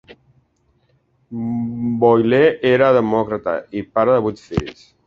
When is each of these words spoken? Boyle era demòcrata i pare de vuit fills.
Boyle 2.03 2.41
era 2.73 2.91
demòcrata 2.99 3.57
i 3.85 3.89
pare 3.99 4.19
de 4.19 4.27
vuit 4.29 4.47
fills. 4.51 4.87